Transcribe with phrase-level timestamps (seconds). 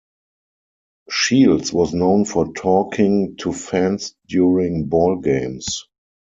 [1.11, 5.85] Shields was known for talking to fans during ball games.